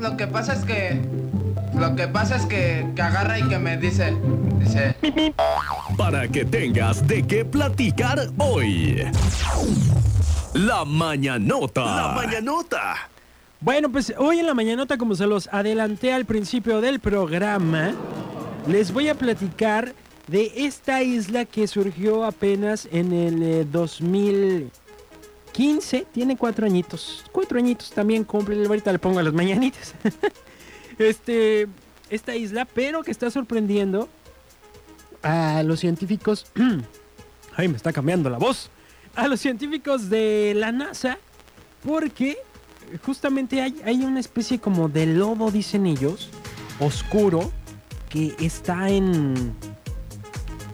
[0.00, 1.00] lo que pasa es que.
[1.74, 4.16] Lo que pasa es que, que agarra y que me dice.
[4.58, 4.96] Dice.
[5.96, 9.04] Para que tengas de qué platicar hoy.
[10.54, 11.84] La mañanota.
[11.84, 12.94] La mañanota.
[13.60, 17.92] Bueno, pues hoy en la mañanota, como se los adelanté al principio del programa,
[18.66, 19.94] les voy a platicar
[20.28, 23.66] de esta isla que surgió apenas en el eh,
[25.58, 26.06] 2015.
[26.12, 27.24] Tiene cuatro añitos.
[27.32, 28.64] Cuatro añitos también cumple.
[28.64, 29.94] Ahorita le pongo a las mañanitas.
[30.98, 31.66] este,
[32.10, 34.08] esta isla, pero que está sorprendiendo
[35.22, 36.46] a los científicos.
[37.56, 38.70] Ay, me está cambiando la voz.
[39.16, 41.18] A los científicos de la NASA,
[41.84, 42.38] porque
[43.04, 46.30] justamente hay, hay una especie como de lodo, dicen ellos,
[46.78, 47.50] oscuro,
[48.08, 49.56] que está en.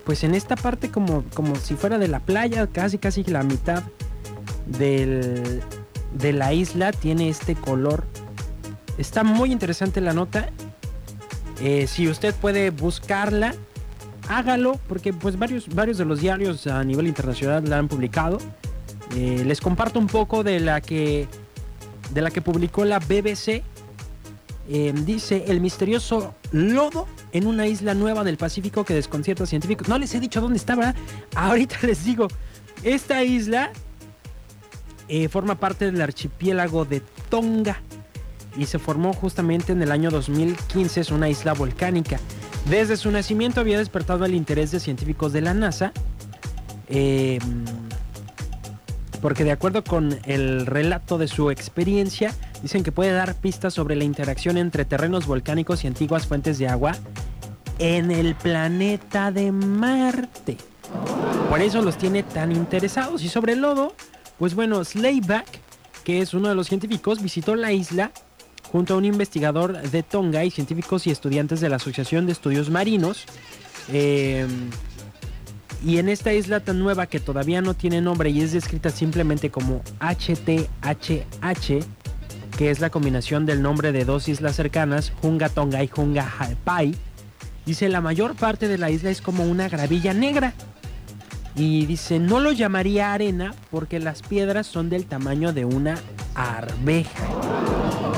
[0.04, 3.82] Pues en esta parte como, como si fuera de la playa, casi casi la mitad
[4.66, 5.62] del,
[6.14, 8.04] de la isla tiene este color.
[8.98, 10.50] Está muy interesante la nota.
[11.60, 13.54] Eh, si usted puede buscarla,
[14.28, 18.38] hágalo, porque pues varios, varios de los diarios a nivel internacional la han publicado.
[19.16, 21.28] Eh, les comparto un poco de la que
[22.12, 23.62] de la que publicó la BBC.
[24.66, 29.88] Eh, dice el misterioso lodo en una isla nueva del Pacífico que desconcierta científicos.
[29.88, 30.94] No les he dicho dónde estaba.
[31.34, 32.28] Ahorita les digo.
[32.82, 33.70] Esta isla
[35.08, 37.80] eh, forma parte del archipiélago de Tonga
[38.56, 41.00] y se formó justamente en el año 2015.
[41.00, 42.18] Es una isla volcánica.
[42.68, 45.92] Desde su nacimiento había despertado el interés de científicos de la NASA.
[46.88, 47.38] Eh,
[49.20, 53.96] porque de acuerdo con el relato de su experiencia, dicen que puede dar pistas sobre
[53.96, 56.94] la interacción entre terrenos volcánicos y antiguas fuentes de agua
[57.78, 60.58] en el planeta de Marte.
[61.48, 63.22] Por eso los tiene tan interesados.
[63.22, 63.94] Y sobre el lodo,
[64.38, 65.46] pues bueno, Slayback,
[66.04, 68.10] que es uno de los científicos, visitó la isla
[68.70, 72.70] junto a un investigador de Tonga y científicos y estudiantes de la Asociación de Estudios
[72.70, 73.24] Marinos.
[73.92, 74.46] Eh,
[75.84, 79.50] y en esta isla tan nueva que todavía no tiene nombre y es descrita simplemente
[79.50, 81.84] como HTHH,
[82.56, 86.26] que es la combinación del nombre de dos islas cercanas, Hunga Tonga y Hunga
[86.64, 86.94] Pai,
[87.66, 90.54] dice la mayor parte de la isla es como una gravilla negra.
[91.56, 95.98] Y dice, no lo llamaría arena porque las piedras son del tamaño de una
[96.34, 97.26] arveja.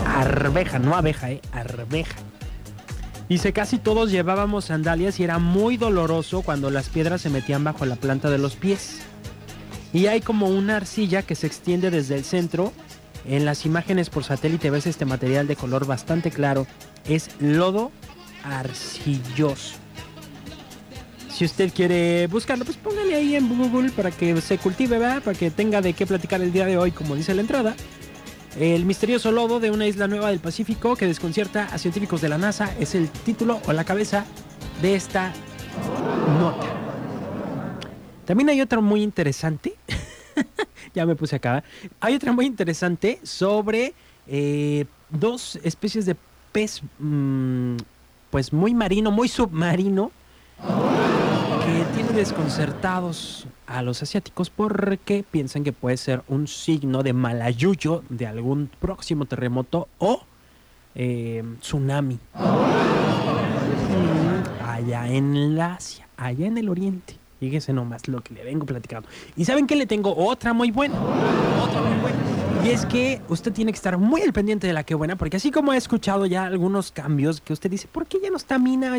[0.07, 2.17] Arveja, no abeja, eh, arveja.
[3.29, 7.85] Dice, casi todos llevábamos sandalias y era muy doloroso cuando las piedras se metían bajo
[7.85, 9.01] la planta de los pies.
[9.93, 12.73] Y hay como una arcilla que se extiende desde el centro.
[13.27, 16.67] En las imágenes por satélite ves este material de color bastante claro.
[17.09, 17.91] Es lodo
[18.45, 19.86] arcilloso.
[21.37, 25.23] Si usted quiere buscarlo, pues póngale ahí en Google para que se cultive, ¿verdad?
[25.23, 27.77] Para que tenga de qué platicar el día de hoy, como dice la entrada.
[28.59, 32.39] El misterioso lodo de una isla nueva del Pacífico que desconcierta a científicos de la
[32.39, 34.25] NASA es el título o la cabeza
[34.81, 35.35] de esta
[36.41, 36.67] nota.
[38.25, 39.75] También hay otra muy interesante.
[40.95, 41.63] ya me puse acá.
[42.01, 43.93] Hay otra muy interesante sobre
[44.27, 46.17] eh, dos especies de
[46.53, 47.77] pez, mmm,
[48.31, 50.13] pues muy marino, muy submarino,
[52.17, 58.71] desconcertados a los asiáticos porque piensan que puede ser un signo de malayuyo de algún
[58.81, 60.23] próximo terremoto o
[60.95, 62.19] eh, tsunami.
[62.35, 62.49] Mm,
[64.65, 67.19] allá en la Asia, allá en el oriente.
[67.39, 69.07] Fíjese nomás lo que le vengo platicando.
[69.37, 70.99] Y saben que le tengo otra muy buena.
[70.99, 72.46] Otra muy buena.
[72.67, 75.37] Y es que usted tiene que estar muy al pendiente de la que buena, porque
[75.37, 78.59] así como he escuchado ya algunos cambios que usted dice, ¿por qué ya no está
[78.59, 78.93] Mina?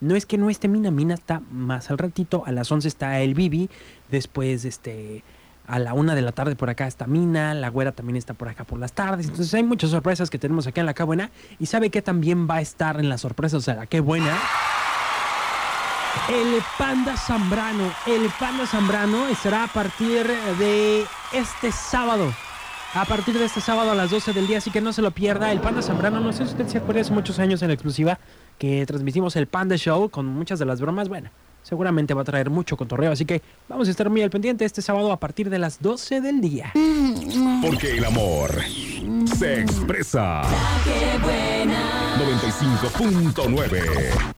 [0.00, 3.20] No es que no esté Mina, Mina está más al ratito, a las 11 está
[3.20, 3.68] el Bibi,
[4.10, 5.22] después este
[5.66, 8.48] a la una de la tarde por acá está Mina, la güera también está por
[8.48, 9.26] acá por las tardes.
[9.26, 11.30] Entonces hay muchas sorpresas que tenemos acá en la que buena.
[11.58, 14.34] Y sabe que también va a estar en las sorpresas de la que buena.
[16.30, 17.92] El Panda Zambrano.
[18.06, 20.26] El Panda Zambrano estará a partir
[20.58, 21.04] de
[21.34, 22.32] este sábado.
[22.92, 25.12] A partir de este sábado a las 12 del día, así que no se lo
[25.12, 25.52] pierda.
[25.52, 28.18] El Panda Zambrano, no sé si usted se acuerda hace muchos años en la exclusiva
[28.58, 31.08] que transmitimos el Panda Show con muchas de las bromas.
[31.08, 31.30] Bueno,
[31.62, 34.82] seguramente va a traer mucho cotorreo, así que vamos a estar muy al pendiente este
[34.82, 36.72] sábado a partir de las 12 del día.
[37.62, 38.60] Porque el amor
[39.38, 40.42] se expresa.
[42.18, 44.20] 95.9